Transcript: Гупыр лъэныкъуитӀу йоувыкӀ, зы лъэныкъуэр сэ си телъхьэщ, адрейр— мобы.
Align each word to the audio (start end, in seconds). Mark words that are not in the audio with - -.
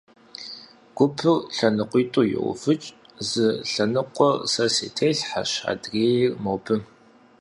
Гупыр 0.95 1.35
лъэныкъуитӀу 1.55 2.25
йоувыкӀ, 2.33 2.87
зы 3.27 3.47
лъэныкъуэр 3.71 4.35
сэ 4.51 4.65
си 4.75 4.87
телъхьэщ, 4.95 5.51
адрейр— 5.71 6.29
мобы. 6.43 6.75